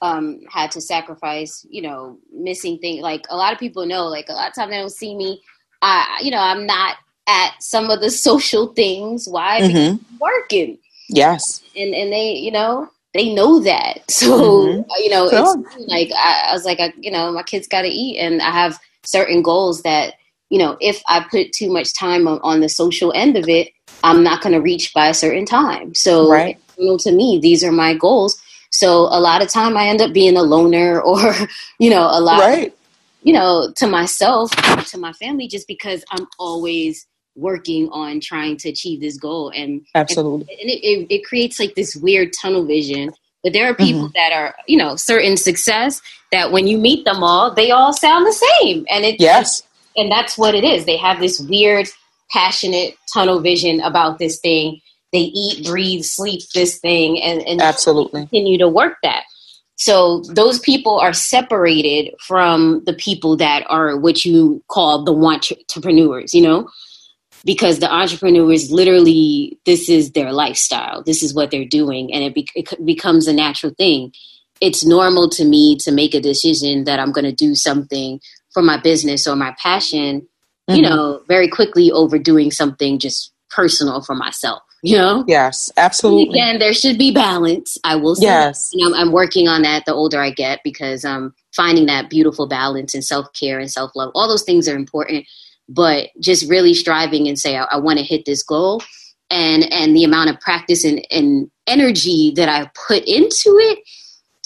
[0.02, 3.02] um, had to sacrifice, you know, missing things.
[3.02, 5.42] Like a lot of people know, like a lot of times they don't see me
[5.82, 9.28] I, you know, I'm not at some of the social things.
[9.28, 9.60] Why?
[9.60, 10.16] Mm-hmm.
[10.18, 10.78] Working.
[11.08, 11.62] Yes.
[11.76, 14.04] And and they, you know, they know that.
[14.10, 14.80] So mm-hmm.
[14.98, 15.56] you know, sure.
[15.58, 18.42] it's like I, I was like, I, you know, my kids got to eat, and
[18.42, 20.14] I have certain goals that
[20.50, 23.72] you know, if I put too much time on, on the social end of it,
[24.02, 25.94] I'm not going to reach by a certain time.
[25.94, 26.58] So, right.
[26.76, 28.40] you know, to me, these are my goals.
[28.70, 31.34] So a lot of time I end up being a loner or,
[31.78, 32.74] you know, a lot right
[33.22, 34.50] you know, to myself,
[34.86, 37.06] to my family, just because I'm always
[37.36, 39.50] working on trying to achieve this goal.
[39.54, 43.12] And absolutely, and, it, it, it, creates like this weird tunnel vision.
[43.42, 44.12] But there are people mm-hmm.
[44.16, 48.26] that are, you know, certain success that when you meet them all, they all sound
[48.26, 48.84] the same.
[48.90, 49.62] And it, yes,
[49.96, 50.84] and that's what it is.
[50.84, 51.88] They have this weird,
[52.30, 54.80] passionate tunnel vision about this thing.
[55.12, 59.24] They eat, breathe, sleep this thing, and, and absolutely continue to work that.
[59.80, 65.50] So those people are separated from the people that are what you call the want
[65.50, 66.68] entrepreneurs, you know,
[67.46, 71.02] because the entrepreneurs literally, this is their lifestyle.
[71.02, 72.12] This is what they're doing.
[72.12, 74.12] And it, be- it becomes a natural thing.
[74.60, 78.20] It's normal to me to make a decision that I'm going to do something
[78.52, 80.74] for my business or my passion, mm-hmm.
[80.74, 85.24] you know, very quickly over doing something just personal for myself you know?
[85.26, 86.38] Yes absolutely.
[86.38, 88.26] again there should be balance i will say.
[88.26, 88.70] Yes.
[88.72, 92.46] You know, I'm, working on that the older i get because um finding that beautiful
[92.46, 95.26] balance and self-care and self-love all those things are important
[95.68, 98.82] but just really striving and say i, I want to hit this goal
[99.30, 103.80] and and the amount of practice and, and energy that i put into it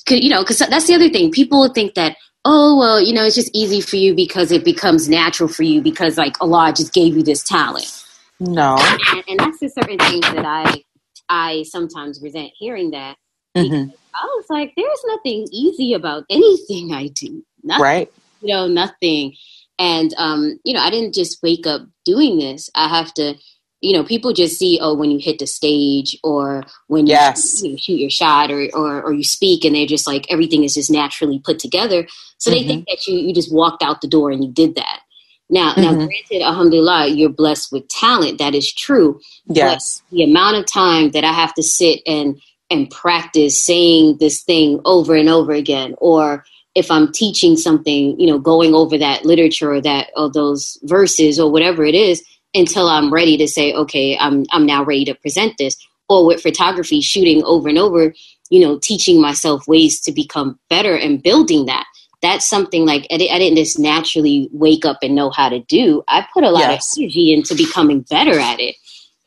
[0.07, 1.31] could you know because that's the other thing.
[1.31, 5.09] People think that oh well you know it's just easy for you because it becomes
[5.09, 8.04] natural for you because like allah just gave you this talent
[8.41, 8.77] No.
[9.13, 10.83] And, and that's just certain things that I
[11.29, 13.17] I sometimes resent hearing that.
[13.57, 13.91] Mm-hmm.
[14.15, 17.45] I was like, there's nothing easy about anything I do.
[17.63, 18.13] Nothing, Right.
[18.43, 19.35] You know, nothing.
[19.79, 22.69] And um, you know, I didn't just wake up doing this.
[22.75, 23.35] I have to,
[23.81, 27.63] you know, people just see, oh, when you hit the stage or when you, Yes.
[27.63, 30.65] you know, shoot your shot or, or or you speak and they're just like everything
[30.65, 32.07] is just naturally put together.
[32.39, 32.67] So they Mhm.
[32.67, 35.01] think that you you just walked out the door and you did that.
[35.51, 36.07] Now, now, Mhm.
[36.07, 38.39] granted, alhamdulillah, you're blessed with talent.
[38.39, 40.03] That is true Yes.
[40.11, 44.81] the amount of time that I have to sit and and practice saying this thing
[44.87, 49.73] over and over again, or if I'm teaching something, you know, going over that literature
[49.73, 54.19] or that or those verses or whatever it is until I'm ready to say, okay,
[54.19, 55.77] I'm I'm now ready to present this.
[56.09, 58.15] Or with photography, shooting over and over,
[58.51, 61.87] you know, teaching myself ways to become better and building that.
[62.25, 65.61] That's something like I di- I didn't just naturally wake up and know how to
[65.61, 66.03] do.
[66.09, 66.97] I put a lot Yes.
[66.97, 68.75] of energy into becoming better at it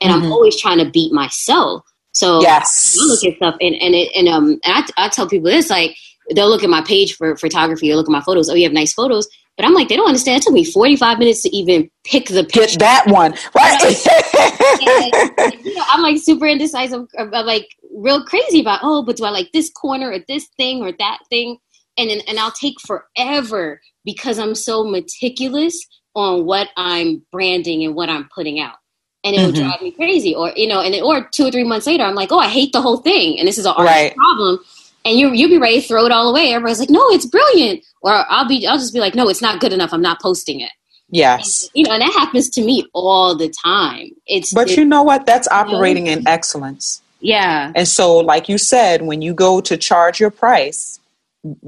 [0.02, 0.16] and Mhm.
[0.26, 1.84] I'm always trying to beat myself.
[2.14, 2.98] So Yes.
[3.00, 5.70] I look at stuff and and it, and um and I, I tell people this
[5.70, 5.96] like
[6.36, 8.50] they'll look at my page for photography or look at my photos.
[8.50, 10.38] Oh, you have nice photos, but I'm like they don't understand.
[10.38, 12.80] It took me 45 minutes to even pick the Get picture.
[12.80, 13.32] that one.
[13.56, 13.80] Right.
[14.80, 19.26] And, you know, I'm like super indecisive, I'm like real crazy about oh, but do
[19.26, 21.58] I like this corner or this thing or that thing?
[21.98, 25.78] And and I'll take forever because I'm so meticulous
[26.16, 28.76] on what I'm branding and what I'm putting out.
[29.24, 29.68] And it would Mhm.
[29.68, 32.16] drive me crazy, or you know, and then, or two or three months later, I'm
[32.16, 34.16] like, oh, I hate the whole thing, and this is an art Right.
[34.16, 34.60] problem.
[35.06, 36.54] And you you'll be ready to throw it all away.
[36.54, 37.84] Everybody's like, no, it's brilliant.
[38.02, 39.92] Or I'll be I'll just be like, no, it's not good enough.
[39.94, 40.72] I'm not posting it.
[41.10, 41.70] yes.
[41.74, 44.10] You know, and that happens to me all the time.
[44.28, 45.26] It's But it- you know what?
[45.26, 47.02] That's operating in excellence.
[47.22, 51.00] yeah, And so, like you said, when you go to charge your price,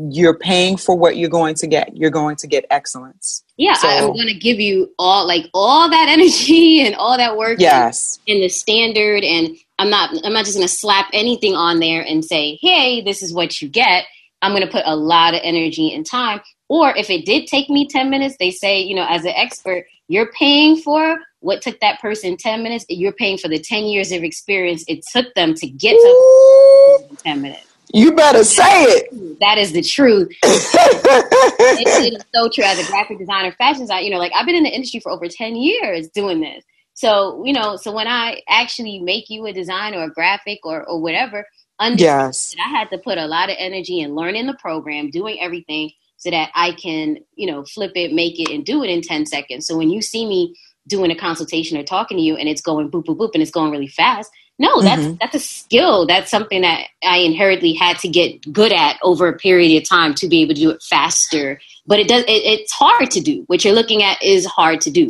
[0.09, 1.95] you're paying for what you're going to get.
[1.95, 3.43] You're going to get excellence.
[3.57, 3.73] yeah.
[3.73, 7.59] So- I'm gonna give you all like all that energy and all that work.
[7.59, 8.19] Yes.
[8.27, 12.23] in the standard and I'm not I'm not just gonna slap anything on there and
[12.23, 14.05] say, hey, this is what you get.
[14.41, 16.41] I'm gonna put a lot of energy and time.
[16.67, 19.85] Or if it did take me 10 minutes, they say, you know, as an expert,
[20.07, 24.11] you're paying for what took that person 10 minutes, you're paying for the 10 years
[24.11, 27.65] of experience it took them to get to Ooh, 10 minutes.
[27.93, 29.39] You better say it.
[29.39, 30.29] That is the truth.
[30.43, 34.01] it, it is so true as a graphic designer, fashion designer.
[34.01, 36.63] You know, like I've been in the industry for over ten years doing this.
[36.93, 40.83] So you know, so when I actually make you a design or a graphic or
[40.87, 41.45] or whatever,
[41.81, 42.55] yes.
[42.63, 46.29] I had to put a lot of energy in learning the program, doing everything so
[46.29, 49.65] that I can you know flip it, make it, and do it in ten seconds.
[49.65, 50.55] So when you see me
[50.89, 53.51] doing a consultation or talking to you and it's going boop boop boop and it's
[53.51, 54.29] going really fast.
[54.59, 55.19] No, that's Mhm.
[55.19, 56.05] that's a skill.
[56.05, 60.13] That's something that I inherently had to get good at over a period of time
[60.15, 61.61] to be able to do it faster.
[61.87, 62.23] But it does.
[62.23, 63.43] It, it's hard to do.
[63.47, 65.09] What you're looking at is hard to do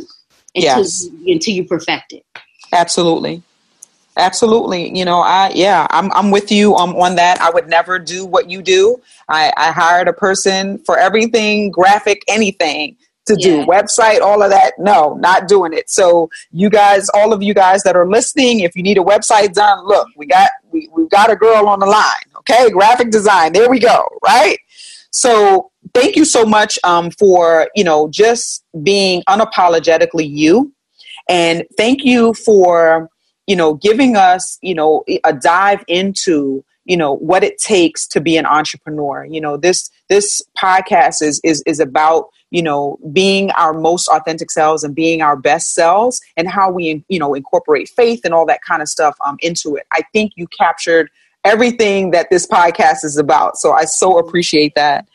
[0.54, 1.04] until Yes.
[1.24, 2.24] you, until you perfect it.
[2.72, 3.42] Absolutely.
[4.16, 4.96] Absolutely.
[4.96, 7.40] You know, I yeah, I'm I'm with you um, on that.
[7.40, 9.00] I would never do what you do.
[9.28, 12.96] I, I hired a person for everything, graphic, anything
[13.30, 13.64] to do, Yeah.
[13.66, 14.72] website, all of that.
[14.78, 15.88] No, not doing it.
[15.90, 19.52] So you guys, all of you guys that are listening, if you need a website
[19.54, 22.26] done, look, we got we we got a girl on the line.
[22.38, 23.52] Okay, graphic design.
[23.52, 24.06] There we go.
[24.24, 24.58] Right.
[25.10, 30.72] So thank you so much um, for you know just being unapologetically you,
[31.28, 33.08] and thank you for
[33.46, 38.20] you know giving us you know a dive into you know what it takes to
[38.20, 39.24] be an entrepreneur.
[39.24, 44.50] You know this this podcast is is is about you know being our most authentic
[44.50, 48.46] selves and being our best selves and how we you know incorporate faith and all
[48.46, 49.86] that kind of stuff um, into it.
[49.92, 51.10] I think you captured
[51.44, 53.56] everything that this podcast is about.
[53.56, 55.08] So I so appreciate that.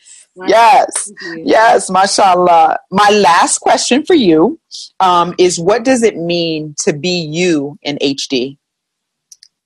[0.48, 1.12] Yes.
[1.38, 2.78] Yes, mashallah.
[2.92, 4.60] My last question for you
[5.00, 8.58] um, is what does it mean to be you in HD?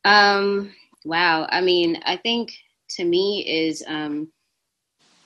[0.06, 0.74] Um.
[1.06, 1.48] Wow.
[1.50, 2.54] I mean, I think
[2.92, 4.32] to me is um,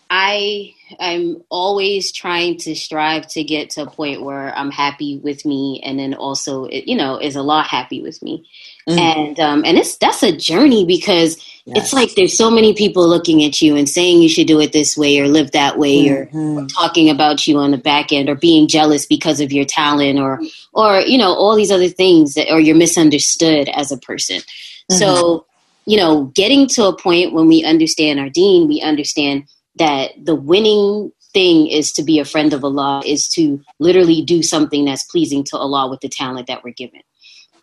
[0.10, 5.46] I I'm always trying to strive to get to a point where I'm happy with
[5.46, 8.48] me, and then also, it, you know, is a lot happy with me.
[8.88, 9.00] Mm.
[9.00, 11.78] And um, and it's that's a journey because Yes.
[11.78, 14.74] it's like there's so many people looking at you and saying you should do it
[14.74, 16.68] this way or live that way or Mhm.
[16.74, 20.42] talking about you on the back end or being jealous because of your talent or
[20.74, 24.42] or you know all these other things that or you're misunderstood as a person
[24.92, 25.46] so
[25.86, 29.46] you know getting to a point when we understand our deen we understand
[29.76, 34.44] that the winning thing is to be a friend of allah is to literally do
[34.44, 37.02] something that's pleasing to allah with the talent that we're given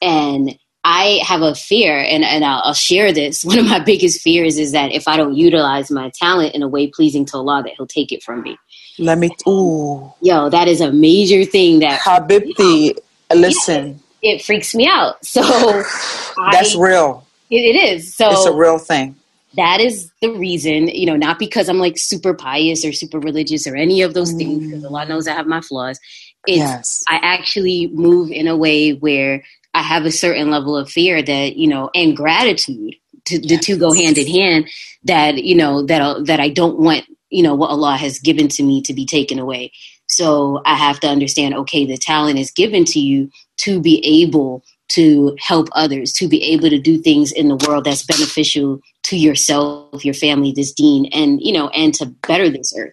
[0.02, 3.44] and I have a fear, and, and I'll, I'll share this.
[3.44, 6.68] One of my biggest fears is that if I don't utilize my talent in a
[6.68, 8.58] way pleasing to Allah, that He'll take it from me.
[8.98, 12.98] Let me, ooh, Yo, that is a major thing that Habibti,
[13.34, 15.24] listen, it freaks me out.
[15.24, 15.42] So
[16.52, 17.26] that's I, real.
[17.50, 18.14] It, it is.
[18.14, 19.16] So it's a real thing.
[19.57, 23.66] That is the reason, you know, not because I'm like super pious or super religious
[23.66, 24.38] or any of those mm.
[24.38, 25.98] things, because Allah knows I have my flaws.
[26.46, 27.05] It's yes.
[27.09, 29.42] I actually move in a way where
[29.74, 32.94] I have a certain level of fear that, you know, and gratitude.
[33.26, 33.48] To, yes.
[33.48, 34.68] The two go hand in hand.
[35.05, 38.62] That you know that that I don't want you know what Allah has given to
[38.62, 39.72] me to be taken away.
[40.07, 41.55] So I have to understand.
[41.55, 46.42] Okay, the talent is given to you to be able to help others, to be
[46.44, 48.80] able to do things in the world that's beneficial
[49.11, 52.92] to yourself, your family, this deen, and you know, and to better this earth.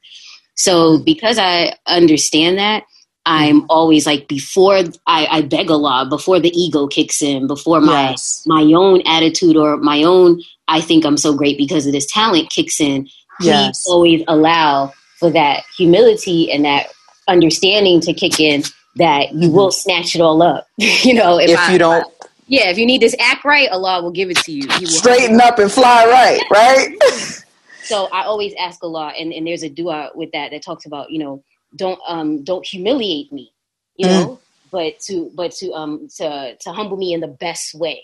[0.55, 1.03] So mm-hmm.
[1.03, 2.84] because I understand that,
[3.26, 3.65] I'm mm-hmm.
[3.70, 8.43] always like before I, I beg Allah, before the ego kicks in, before my yes.
[8.45, 12.49] my own attitude or my own I think I'm so great because of this talent
[12.49, 13.03] kicks in.
[13.39, 13.86] Please yes.
[13.88, 16.88] always allow for that humility and that
[17.28, 18.63] understanding to kick in
[18.95, 19.55] that you mm-hmm.
[19.55, 20.68] will snatch it all up.
[20.78, 22.13] you know, if, if I, you don't.
[22.48, 24.88] Yeah, if you need this act right, Allah will give it to you.
[24.88, 26.95] Straighten up and fly right, right?
[27.84, 31.12] so I always ask Allah, and, and there's a dua with that that talks about,
[31.12, 31.43] you know,
[31.76, 33.52] don't um don't humiliate me,
[33.98, 34.10] you mm.
[34.10, 34.39] know,
[34.72, 38.04] but to but to um to to humble me in the best way.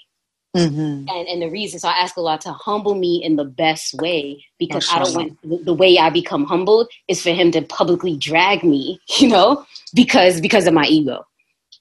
[0.56, 1.10] Mm-hmm.
[1.10, 4.46] And and the reason, so I ask Allah to humble me in the best way
[4.60, 8.18] because I don't want the, the, way I become humbled is for Him to publicly
[8.18, 9.66] drag me, you know,
[9.96, 11.26] because because of my ego,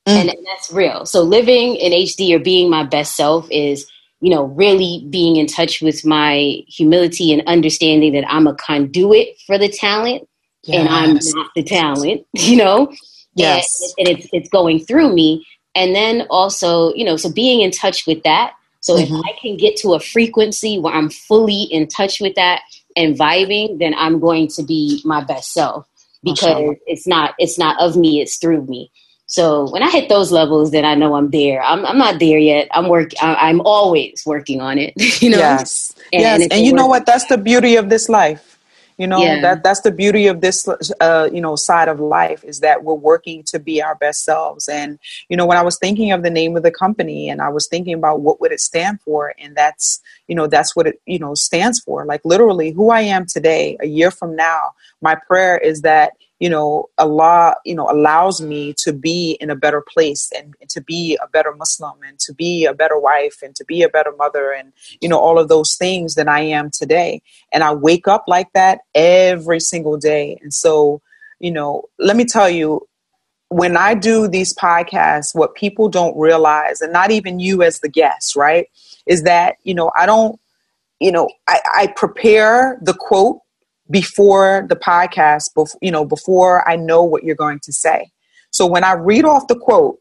[0.07, 0.13] mm.
[0.13, 1.07] and, and that's real.
[1.07, 3.87] So living in HD or being my best self is,
[4.21, 9.37] you know, really being in touch with my humility and understanding that I'm a conduit
[9.47, 10.29] for the talent,
[10.65, 10.79] yes.
[10.79, 12.93] and I'm not the talent, you know.
[13.35, 17.63] Yes, and, and it's it's going through me, and then also, you know, so being
[17.63, 19.15] in touch with that so mm-hmm.
[19.15, 22.63] if I can get to a frequency where I'm fully in touch with that
[22.97, 25.89] and vibing, then I'm going to be my best self
[26.23, 28.91] because it's not it's not of me, it's through me.
[29.27, 31.63] So when I hit those levels, then I know I'm there.
[31.63, 32.69] I'm, I'm not there yet.
[32.73, 33.13] I'm work.
[33.21, 34.93] I'm always working on it.
[35.23, 35.39] You know.
[35.39, 35.95] Yes.
[36.13, 36.49] And, yes.
[36.51, 37.07] And, you know what?
[37.07, 38.53] That's the beauty of this life
[38.99, 39.41] you know yeah.
[39.41, 40.69] that that's the beauty of this
[41.01, 44.69] uh, you know side of life is that we're working to be our best selves
[44.69, 44.99] and
[45.29, 47.67] you know when i was thinking of the name of the company and i was
[47.67, 51.19] thinking about what would it stand for and that's you know that's what it you
[51.19, 54.71] know stands for like literally who i am today a year from now
[55.01, 56.13] my prayer is that
[56.43, 60.69] you know, Allah, you know, allows me to be in a better place and, and,
[60.71, 63.89] to be a better Muslim and to be a better wife and to be a
[63.89, 67.23] better mother and, you know, all of those things than I am today.
[67.53, 70.37] And I wake up like that every single day.
[70.43, 71.01] And so,
[71.39, 72.89] you know, let me tell you,
[73.47, 77.89] when I do these podcasts, what people don't realize, and not even you as the
[77.89, 78.67] guest, right,
[79.07, 80.41] is that, you know, I don't,
[80.99, 83.43] you know, I, I prepare the quote
[83.93, 88.11] before the podcast, before, you know, before I know what you're going to say.
[88.51, 89.99] So when I read off the quote,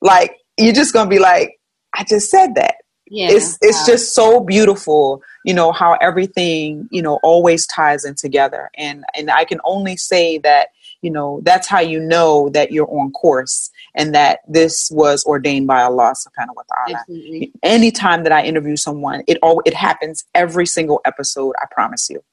[0.00, 1.60] like you're just going to be like,
[1.94, 2.76] I just said that.
[3.08, 3.86] Yeah, it's it's wow.
[3.86, 8.68] just so beautiful, you know, how everything, you know, always ties in together.
[8.76, 10.70] And and I can only say that,
[11.02, 15.68] you know, that's how you know that you're on course and that this was ordained
[15.68, 16.98] by Allah subhanahu wa ta'ala.
[16.98, 17.52] Absolutely.
[17.62, 22.24] Anytime that I interview someone, it all it happens every single episode, I promise you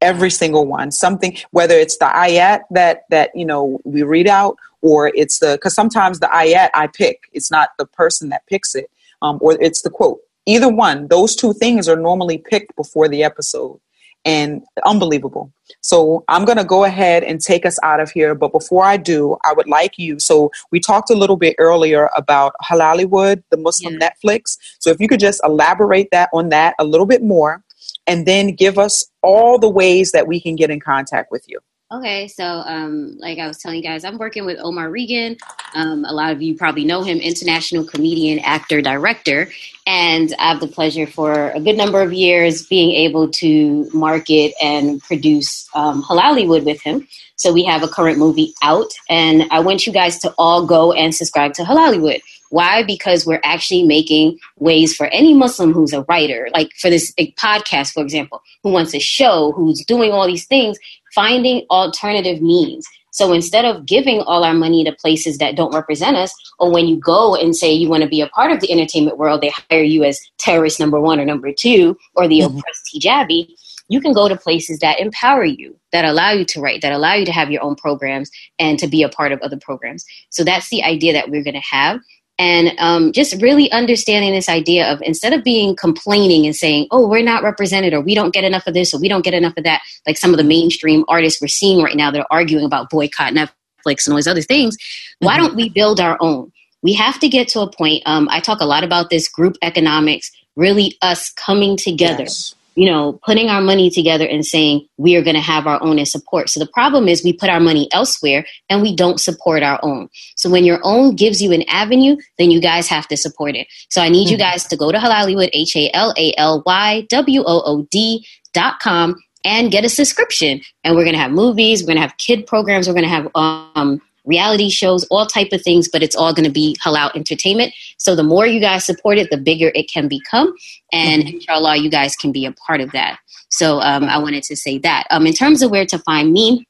[0.00, 0.90] every single one.
[0.90, 5.52] Something whether it's the ayat that that you know we read out or it's the
[5.52, 8.90] because sometimes the ayat i pick it's not the person that picks it
[9.22, 10.20] um, or it's the quote.
[10.46, 13.80] Either one those two things are normally picked before the episode
[14.24, 15.52] and unbelievable.
[15.80, 18.96] So i'm going to go ahead and take us out of here but before i
[18.96, 23.56] do i would like you so we talked a little bit earlier about halalywood the
[23.56, 24.08] muslim yeah.
[24.08, 24.56] netflix.
[24.78, 27.62] So if you could just elaborate that on that a little bit more
[28.08, 31.60] and then give us all the ways that we can get in contact with you.
[31.90, 35.38] Okay, so um, like I was telling you guys, I'm working with Omar Regan.
[35.74, 39.48] Um, a lot of you probably know him, international comedian, actor, director,
[39.86, 44.52] and I have the pleasure for a good number of years being able to market
[44.62, 47.08] and produce um, Halalywood with him.
[47.36, 50.92] So we have a current movie out, and I want you guys to all go
[50.92, 52.20] and subscribe to Halalywood.
[52.50, 52.82] Why?
[52.82, 57.92] Because we're actually making ways for any Muslim who's a writer, like for this podcast,
[57.92, 60.78] for example, who wants a show, who's doing all these things,
[61.14, 62.86] finding alternative means.
[63.10, 66.86] So instead of giving all our money to places that don't represent us, or when
[66.86, 69.52] you go and say you want to be a part of the entertainment world, they
[69.70, 72.58] hire you as terrorist number one or number two, or the mm-hmm.
[72.58, 73.48] oppressed hijabi,
[73.88, 77.14] you can go to places that empower you, that allow you to write, that allow
[77.14, 80.04] you to have your own programs and to be a part of other programs.
[80.30, 82.00] So that's the idea that we're going to have
[82.38, 87.06] and um, just really understanding this idea of instead of being complaining and saying oh
[87.06, 89.54] we're not represented or we don't get enough of this or we don't get enough
[89.56, 92.64] of that like some of the mainstream artists we're seeing right now that are arguing
[92.64, 95.26] about boycott netflix and all these other things mm-hmm.
[95.26, 98.02] why don't we build our own we have to get to a point.
[98.06, 102.22] Um, I talk a lot about this group economics, really us coming together.
[102.22, 105.82] Yes you know, putting our money together and saying we are going to have our
[105.82, 106.48] own and support.
[106.48, 110.08] So the problem is we put our money elsewhere and we don't support our own.
[110.36, 113.66] So when your own gives you an avenue, then you guys have to support it.
[113.90, 114.32] So I need mm-hmm.
[114.34, 117.88] you guys to go to Halalywood, H A L A L Y W O O
[117.90, 118.24] D
[118.54, 120.60] dot com and get a subscription.
[120.84, 123.10] And we're going to have movies, we're going to have kid programs, we're going to
[123.10, 127.14] have um, reality shows, all type of things, but it's all going to be halal
[127.16, 127.72] entertainment.
[127.96, 130.54] So the more you guys support it, the bigger it can become.
[130.92, 131.36] And mm-hmm.
[131.36, 133.18] inshallah, you guys can be a part of that.
[133.48, 135.06] So um, I wanted to say that.
[135.10, 136.66] Um, in terms of where to find me,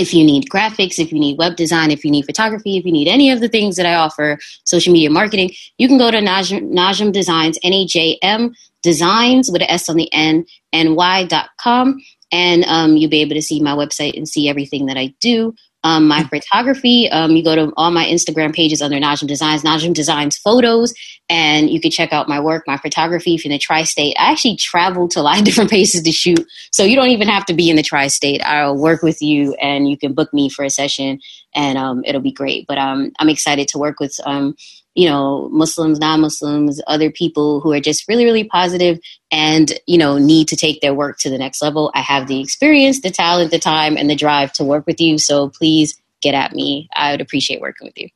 [0.00, 2.92] if you need graphics, if you need web design, if you need photography, if you
[2.92, 6.18] need any of the things that I offer, social media marketing, you can go to
[6.18, 12.00] Najm, Najm Designs, N A J M Designs with an S on the end, ny.com.
[12.32, 15.54] And um, you'll be able to see my website and see everything that I do.
[15.82, 19.94] Um, my photography, um, you go to all my Instagram pages under Najm Designs, Najm
[19.94, 20.92] Designs photos,
[21.28, 24.14] and you can check out my work, my photography if you're in the tri state.
[24.18, 27.28] I actually travel to a lot of different places to shoot, so you don't even
[27.28, 28.42] have to be in the tri state.
[28.44, 31.20] I'll work with you and you can book me for a session
[31.54, 32.66] and um, it'll be great.
[32.66, 34.54] But um, I'm excited to work with um,
[34.94, 38.98] you know Muslims, non-Muslims, other people who are just really, really positive
[39.30, 41.90] and you know need to take their work to the next level.
[41.94, 45.18] I have the experience, the talent, the time, and the drive to work with you.
[45.18, 46.88] So please get at me.
[46.94, 48.08] I would appreciate working with you.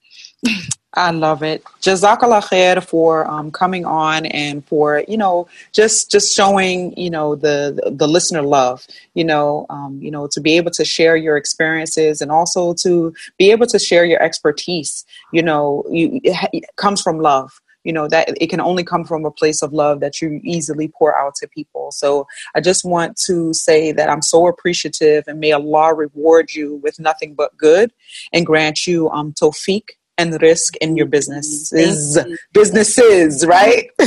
[0.96, 1.64] I love it.
[1.80, 7.34] Jazakallah khair for um, coming on and for you know just just showing you know
[7.34, 8.86] the the, listener love.
[9.14, 13.12] You know, um, you know to be able to share your experiences and also to
[13.38, 15.04] be able to share your expertise.
[15.32, 19.04] You know, you, it, it comes from love you know that it can only come
[19.04, 22.84] from a place of love that you easily pour out to people so i just
[22.84, 27.54] want to say that i'm so appreciative and may allah reward you with nothing but
[27.58, 27.92] good
[28.32, 29.82] and grant you um tawfiq
[30.18, 32.18] and rizq in your businesses.
[32.52, 33.90] Businesses right?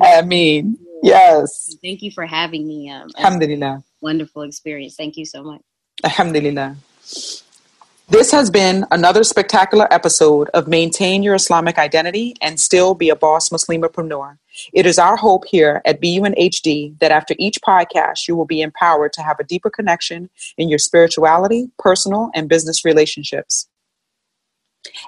[0.00, 1.76] I mean yes.
[1.82, 3.82] Thank you for having me um, alhamdulillah.
[4.00, 4.96] wonderful experience.
[4.96, 5.60] Thank you so much.
[6.02, 6.76] Alhamdulillah.
[8.06, 13.16] This has been another spectacular episode of Maintain Your Islamic Identity and Still Be a
[13.16, 14.36] Boss Muslimapreneur.
[14.74, 19.14] It is our hope here at BUNHD that after each podcast, you will be empowered
[19.14, 20.28] to have a deeper connection
[20.58, 23.68] in your spirituality, personal, and business relationships.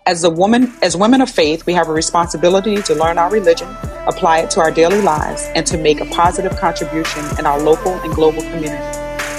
[0.06, 3.68] As a woman, as women of faith, we have a responsibility to learn our religion,
[4.06, 7.92] apply it to our daily lives, and to make a positive contribution in our local
[7.92, 8.82] and global community.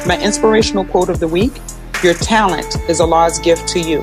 [0.05, 1.53] My inspirational quote of the week,
[2.03, 4.01] your talent is Allah's gift to you.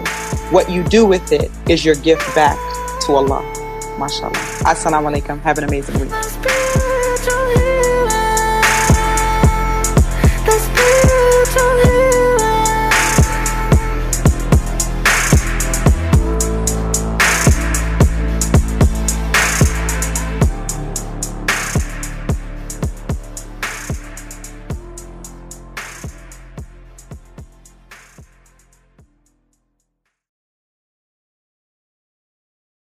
[0.51, 2.59] What you do with it is your gift back
[3.07, 3.43] to Allah.
[3.99, 4.63] MashaAllah.
[4.65, 5.41] Assalamu alaikum.
[5.43, 6.11] Have an amazing week.